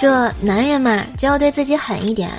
[0.00, 2.32] 这男人嘛，就要对自己狠一点。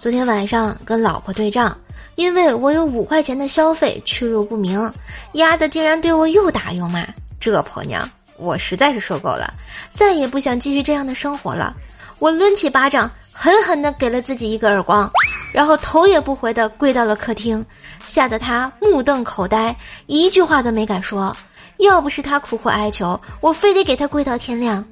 [0.00, 1.78] 昨天晚上跟老婆对账，
[2.16, 4.92] 因为我有五块钱的消费去路不明，
[5.34, 7.06] 丫的竟然对我又打又骂。
[7.38, 9.54] 这婆娘，我实在是受够了，
[9.92, 11.72] 再也不想继续这样的生活了。
[12.18, 15.08] 我抡起巴掌，狠狠地给了自己一个耳光，
[15.52, 17.64] 然后头也不回地跪到了客厅，
[18.04, 19.76] 吓得他目瞪口呆，
[20.06, 21.36] 一句话都没敢说。
[21.76, 24.84] 要不是他苦苦哀求，我非得给他跪到天亮。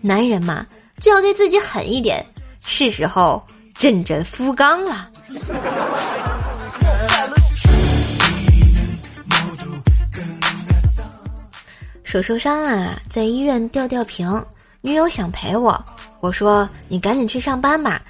[0.00, 0.66] 男人嘛。
[1.00, 2.24] 就要对自己狠一点，
[2.64, 3.42] 是时候
[3.78, 5.08] 振振夫纲了。
[12.02, 14.44] 手受伤了，在医院吊吊瓶，
[14.80, 15.84] 女友想陪我，
[16.20, 18.00] 我说你赶紧去上班吧，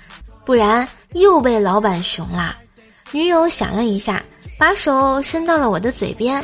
[0.45, 2.57] 不然又被老板熊了。
[3.11, 4.23] 女友想了一下，
[4.59, 6.43] 把手伸到了我的嘴边，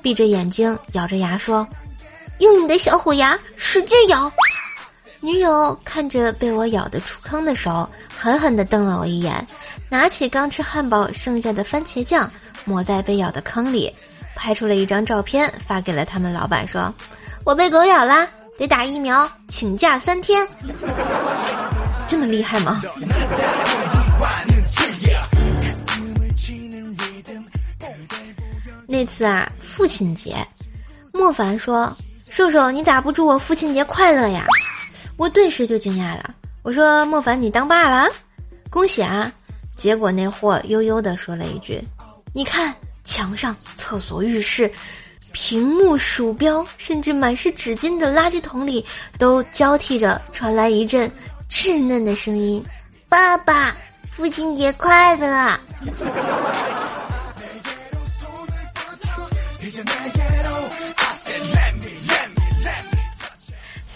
[0.00, 1.68] 闭着眼睛咬着牙说
[2.38, 4.32] ：“用你的小虎牙使劲咬。”
[5.22, 9.46] 女友看着被我咬得出坑的手，狠狠地瞪了我一眼，
[9.90, 12.30] 拿起刚吃汉堡剩下的番茄酱
[12.64, 13.94] 抹在被咬的坑里，
[14.34, 16.92] 拍出了一张照片发给了他们老板，说
[17.44, 20.46] ：“我被狗咬啦，得打疫苗，请假三天。”
[22.08, 22.80] 这么厉害吗？
[28.88, 30.44] 那次啊，父亲节，
[31.12, 31.94] 莫凡说
[32.30, 34.44] ：“瘦瘦，你咋不祝我父亲节快乐呀？”
[35.20, 38.08] 我顿时就惊讶了，我说：“莫凡，你当爸了，
[38.70, 39.30] 恭喜啊！”
[39.76, 41.78] 结果那货悠悠地说了一句
[42.32, 44.72] ：“你看，墙上、厕所、浴室、
[45.30, 48.82] 屏幕、鼠标，甚至满是纸巾的垃圾桶里，
[49.18, 51.10] 都交替着传来一阵
[51.50, 52.64] 稚嫩的声音
[53.06, 53.76] ：‘爸爸，
[54.10, 55.54] 父亲节快乐！’”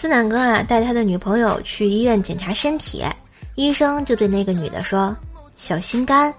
[0.05, 3.03] 思南哥啊，带他的女朋友去医院检查身体，
[3.55, 5.17] 医生就对那个女的说
[5.57, 6.31] ：“小心肝。”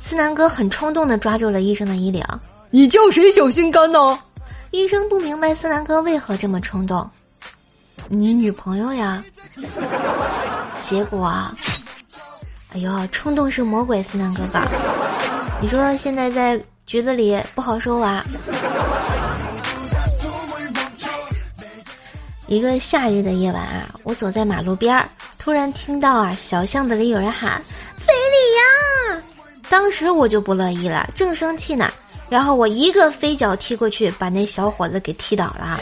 [0.00, 2.20] 思南哥很冲动的抓住了医生的衣领
[2.70, 4.18] ：“你叫谁小心肝呢？”
[4.72, 7.08] 医生不明白思南哥为何这么冲动。
[8.08, 9.22] 你女朋友呀？
[10.80, 11.32] 结果，
[12.72, 14.58] 哎呦，冲动是魔鬼，思南哥哥，
[15.62, 18.26] 你说现在在局子里不好受啊。
[22.48, 27.60] 一个夏日的夜晚啊，我走在马路边儿，突然听到啊，小巷子里有人喊
[27.98, 29.22] “非礼呀”，
[29.68, 31.92] 当时我就不乐意了，正生气呢，
[32.28, 35.80] 然后我一个飞脚踢过去，把那小伙子给踢倒了。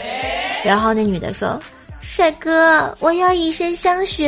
[0.63, 1.59] 然后那女的说
[2.01, 4.27] ：“帅哥，我要以身相许。”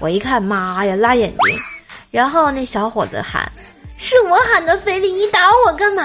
[0.00, 1.58] 我一看，妈呀，辣眼睛。
[2.10, 3.50] 然后那小伙子喊
[3.96, 6.02] ：“是我喊的非礼，你打我干嘛？”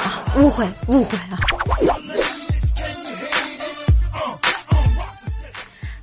[0.00, 1.36] 啊，误会，误会啊。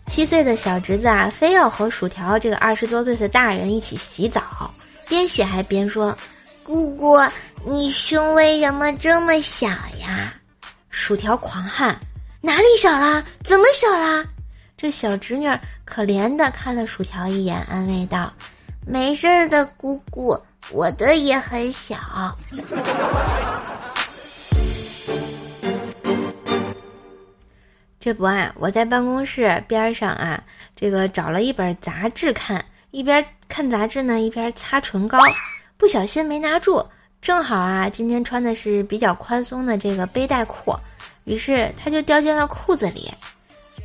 [0.09, 4.74] 七岁的小侄子啊，非要和薯条这个二十多岁的大人一起洗澡，
[5.08, 6.18] 边洗还边说
[6.64, 7.16] ：“姑姑，
[7.64, 10.34] 你胸为什么这么小呀？”
[10.90, 11.96] 薯条狂喊
[12.42, 13.24] ：“哪里小啦？
[13.44, 14.25] 怎么小啦？”
[14.75, 15.47] 这小侄女
[15.86, 18.34] 可怜的看了薯条一眼，安慰道
[18.88, 20.36] ：“没事的，姑姑，
[20.72, 21.96] 我的也很小。”
[28.00, 30.42] 这不啊，我在办公室边上啊，
[30.74, 35.20] 这个找了一本杂志看，一边看杂志呢，一边擦唇膏，
[35.76, 36.82] 不小心没拿住，
[37.20, 40.74] 正好啊，今天穿的是比较宽松的这个背带裤，
[41.26, 43.12] 于是它就掉进了裤子里。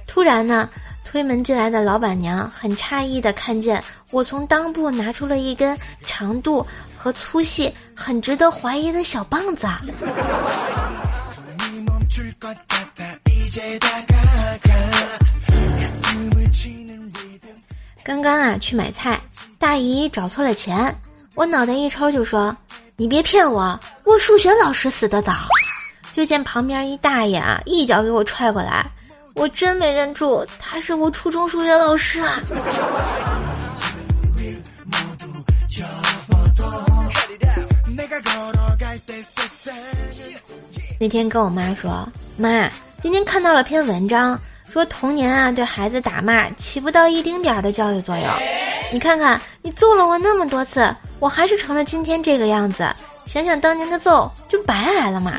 [0.06, 0.70] 突然呢，
[1.04, 6.64] 推门进来的老板娘很诧异的看见我从裆部拿出了一根长度
[6.96, 9.66] 和粗细很值得怀疑的小棒子。
[18.02, 19.20] 刚刚啊，去买菜，
[19.58, 20.92] 大姨找错了钱，
[21.36, 22.56] 我脑袋一抽就说
[22.96, 25.46] ：“你别骗我，我数学老师死的早。”
[26.12, 28.84] 就见旁边一大爷啊，一脚给我踹过来，
[29.34, 32.40] 我真没认出他是我初中数学老师啊。
[40.98, 42.68] 那天跟我妈说：“妈，
[43.04, 48.26] 今天看到了篇文章，说童年啊对孩子打骂起不到一丁点儿的教育作用。
[48.90, 50.90] 你看看，你揍了我那么多次，
[51.20, 52.88] 我还是成了今天这个样子。
[53.26, 55.34] 想想当年的揍，就白挨了嘛？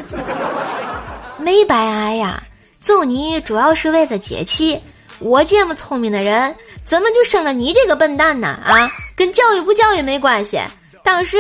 [1.42, 2.40] 没白挨呀，
[2.82, 4.80] 揍你主要是为了解气。
[5.18, 6.54] 我这么聪明的人，
[6.86, 8.60] 怎么就生了你这个笨蛋呢？
[8.64, 8.88] 啊，
[9.18, 10.60] 跟教育不教育没关系。
[11.04, 11.40] 当时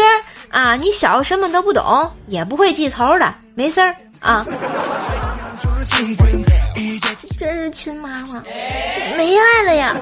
[0.49, 3.95] 啊，你小什么都不懂，也不会记仇的，没事儿。
[4.21, 4.43] 啊！
[7.37, 8.41] 真是亲妈妈，
[9.17, 9.95] 没爱了呀！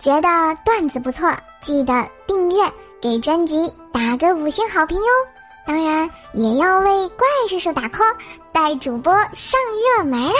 [0.00, 0.28] 觉得
[0.64, 1.30] 段子不错，
[1.62, 2.64] 记得订阅，
[3.00, 5.04] 给专辑打个五星好评哟！
[5.66, 8.14] 当然也要为怪叔叔打 call，
[8.52, 9.60] 带主播上
[9.98, 10.32] 热门啦！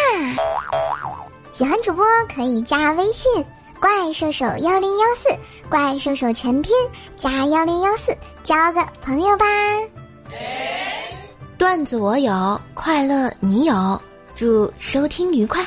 [1.53, 2.05] 喜欢主播
[2.35, 3.31] 可以加微信
[3.79, 5.29] “怪兽手幺零幺四”，
[5.69, 6.73] 怪兽手全拼
[7.19, 9.45] 加幺零幺四，交个朋友吧！
[11.61, 14.01] 段子我有，快乐你有，
[14.35, 15.63] 祝收听愉快。